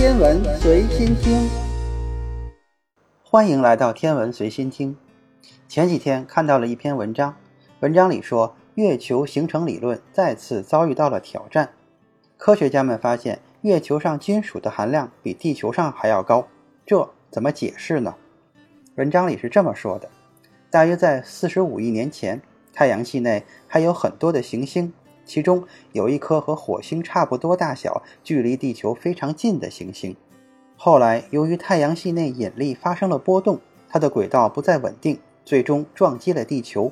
[0.00, 1.46] 天文随心听，
[3.22, 4.96] 欢迎来到天文随心听。
[5.68, 7.36] 前几天看到了一篇文章，
[7.80, 11.74] 文章里说月球形成理论再次遭遇到了挑战。
[12.38, 16.48] 科学家们发现月球上金属的含量比地球上还要高，
[16.86, 18.14] 这怎么解释呢？
[18.94, 20.08] 文章里是这么说的：
[20.70, 22.40] 大约在四十五亿年前，
[22.72, 24.94] 太阳系内还有很多的行星。
[25.30, 25.62] 其中
[25.92, 30.16] 有一颗和火星差不多大小、距离地球非常近的行星。
[30.76, 36.90] 后来，由于太阳系内引力发生了波动，它的轨道不再稳定，最终撞击了地球。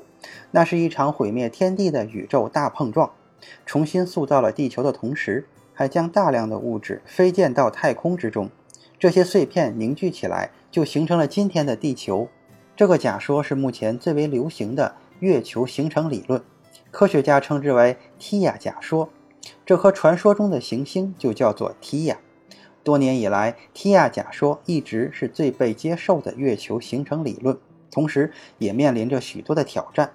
[0.53, 3.11] 那是一场毁灭天地的宇宙大碰撞，
[3.67, 8.48] 重新塑造了地球的同时，还将大量的物质飞溅到太空之中。
[9.01, 12.29] 这些碎片凝聚起来，就形成了今天的地球。
[12.77, 16.41] 这个假说是目前最为流行的月球形成理论。
[16.91, 19.10] 科学家称之为提亚假说，
[19.66, 22.19] 这颗传说中的行星就叫做提亚。
[22.83, 27.58] 多年以来，提亚假说一直是最被接受的月球形成理论，
[27.91, 30.12] 同时也面临着许多的挑战。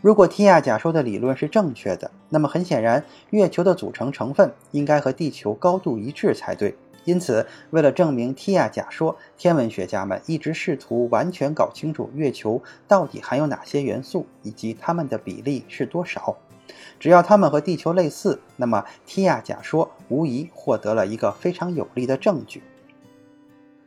[0.00, 6.76] 如果提亚假说的理论是正确的，那么很显然，月球的组成成分应该和地球高度一致才对。
[7.08, 16.36] 因此，为了证明提亚假说，天文学家们一直试图完全搞清楚月球到底含有哪些元素，以及它们的比例是多少。
[17.00, 22.62] 只要它们和地球类似，那么提亚假说无疑获得了一个非常有力的证据。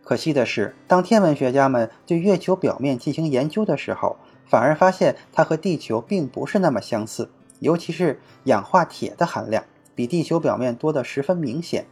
[0.04, 9.64] 可惜的是，当天文学家们对月球表面进行研究的时候，反而发现它和地球并不是那么相似，尤其是氧化铁的含量
[9.94, 11.86] 比地球表面多得十分明显。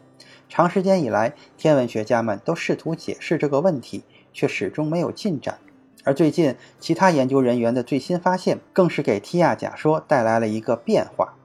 [0.47, 4.03] 长时间以来，天文学家们都试图解释这个问题，
[4.33, 5.59] 却始终没有进展。
[6.03, 11.35] 而最近，其他研究人员的最新发现，更是给提亚假说带来了一个变化。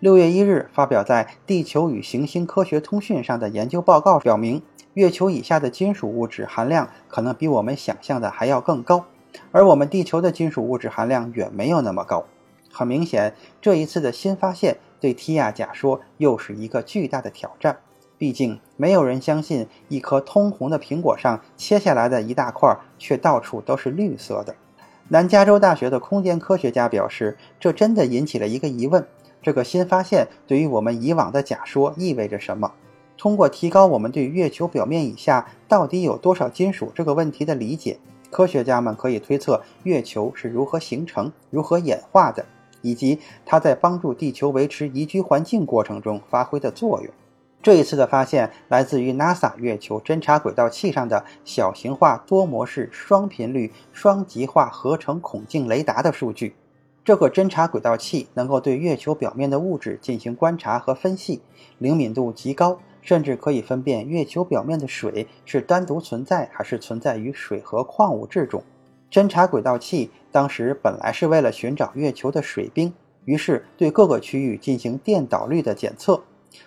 [0.00, 4.60] 六月一日发表在《地球与行星科学通讯》上的研究报告表明，
[4.92, 9.06] 月球以下的金属物质含量可能比我们想象的还要更高，
[9.52, 12.26] 而我们地球的金属物质含量远没有那么高。
[12.70, 17.78] 很明显，这一次的新发现对提亚假说又是一个巨大的挑战。
[18.18, 24.54] 毕竟，没有人相信一颗通红的苹果上切下来的一大块，却到处都是绿色的。
[25.08, 29.06] 南加州大学的空间科学家表示，这真的引起了一个疑问：
[29.42, 32.72] 这个新发现对于我们以往的假说意味着什么？
[33.18, 37.98] 通过提高我们对月球表面以下到底有多少金属这个问题的理解，
[38.30, 42.44] 科学家们可以推测月球是如何形成、如何演化的，
[42.82, 47.12] 以及它在帮助地球维持宜居环境过程中发挥的作用。
[47.66, 56.54] 这一次的发现来自于 NASA 月球侦察轨道器上的小型化多模式双频率双极化合成孔径雷达的数据。
[57.04, 61.42] 这个侦察轨道器能够对月球表面的物质进行观察和分析，
[61.78, 68.62] 灵敏度极高，甚至可以分辨月球表面的水是单独存在还是存在于水和矿物质中。
[69.10, 72.94] 侦察轨道器当时本来是为了寻找月球的水冰，
[73.24, 76.22] 于是对各个区域进行电导率的检测。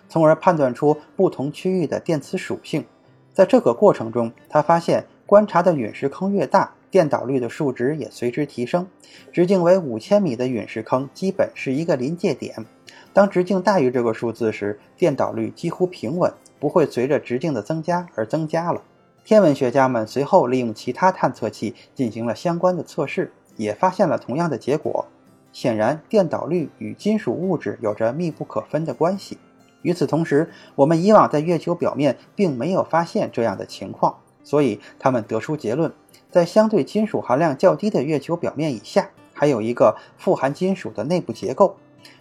[0.08, 2.84] 从而判断出不同区域的电磁属性。
[3.32, 8.86] 在这个过程中，他发现观察的陨石坑越大，电导率的数值也随之提升。
[9.32, 12.66] 直径为五千米的陨石坑基本是一个临界点。
[13.12, 18.82] 当直径大于这个数字时，电导率几乎平稳，不会随着直径的增加而增加了。
[19.24, 25.06] 天文学家们随后利用其他探测器进行了相关的测试，也发现了同样的结果。
[25.52, 29.38] 显然，电导率与金属物质有着密不可分的关系。
[29.82, 35.92] 与此同时，我们以往在月球表面并没有发现这样的情况，所以他们得出结论：
[36.30, 41.76] 在相对金属含量较低的月球表面以下，还有一个富含金属的内部结构。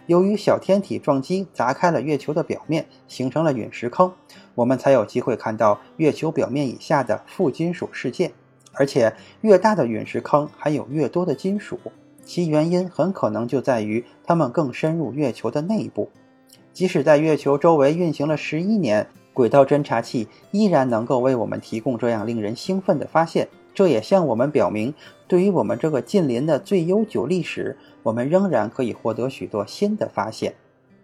[0.08, 4.12] 由于小天体撞击砸开了月球的表面，形成了陨石坑，
[4.56, 8.32] 我们才有机会看到月球表面以下的富金属世界。
[8.74, 11.80] 而且，越大的陨石坑含有越多的金属，
[12.24, 16.10] 其原因很可能就在于它们更深入月球的内部。
[16.72, 23.48] 即使在月球周围运行了十一年，轨道侦察器依然能够为我们提供这样令人兴奋的发现。
[23.74, 24.94] 这也向我们表明，
[25.28, 30.54] 对于我们这个近邻的最悠久历史，我们仍然可以获得许多新的发现。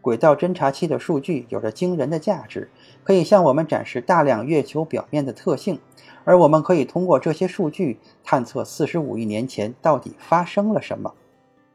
[0.02, 2.70] 轨道侦察器的数据有着惊人的价值，
[3.04, 5.80] 可以向我们展示大量月球表面的特性，
[6.24, 11.14] 而我们可以通过这些数据探测四十五亿年前到底发生了什么。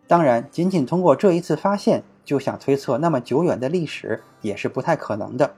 [0.06, 2.02] 当然，仅仅通过这一次发现。
[2.30, 5.52] 就想推测那么久远的历史也是不太可能的。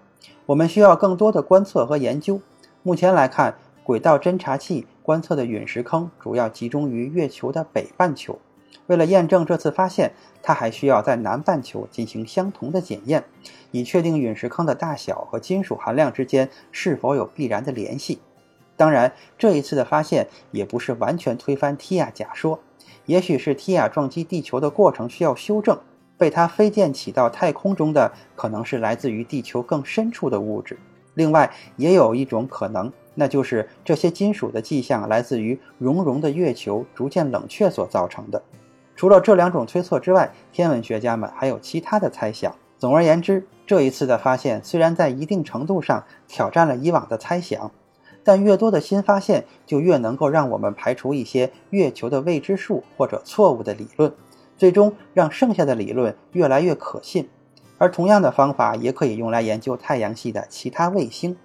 [0.47, 2.41] 我们需要更多的观测和研究。
[2.83, 8.39] 目前来看，轨道侦察器观测的陨石坑主要集中于月球的北半球，
[8.87, 13.23] 为了验证这次发现，他还需要在南半球进行相同的检验，
[13.71, 18.19] 以确定陨石坑的大小和金属含量之间是否有必然的联系。
[18.79, 22.61] 当然，这一次的发现也不是完全推翻提亚假说，
[23.05, 25.79] 也许是提亚撞击地球的过程需要修正，
[26.23, 30.79] 被它飞溅起到太空中的可能是来自于地球更深处的物质。
[31.15, 38.41] 另外，也有一种可能，那就是这些金属的迹象来自于熔融的月球逐渐冷却所造成的。
[38.95, 42.55] 除了这两种推测之外，天文学家们还有其他的猜想。
[42.79, 47.73] 总而言之，这一次的发现虽然在一定程度上挑战了以往的猜想，
[48.23, 54.13] 但越多的新发现就越能够让我们排除一些月球的未知数或者错误的理论，
[54.57, 57.29] 最终让剩下的理论越来越可信。
[57.79, 61.37] 而同样的方法也可以用来研究太阳系的其他卫星。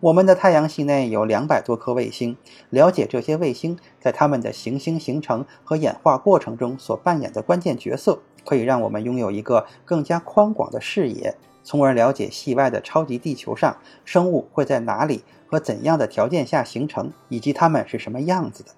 [0.00, 2.36] 我们的太阳系内有两百多颗卫星，
[2.70, 18.70] 了解这些卫星在它们的行星形成和演化过程中所扮演的关键角色，可以让我们拥有一个更加宽广的视野，从而了解系外的超级地球上生物会在哪里和怎样的条件下形成，以及它们是什么样子的。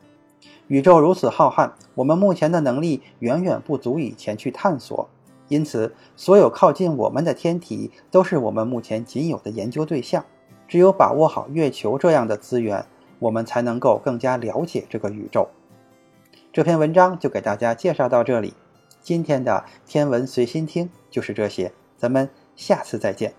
[0.68, 5.08] 宇宙如此浩瀚，我们目前的能力远远不足以前去探索，
[5.48, 10.24] 因此，所有靠近我们的天体都是我们目前仅有的研究对象。
[10.66, 12.84] 只有把握好月球这样的资源，
[13.20, 15.48] 我们才能够更加了解这个宇宙。
[16.52, 18.54] 这篇文章就给大家介绍到这里，
[19.00, 23.32] 今天的天文随心听就是这些，咱们下次再见。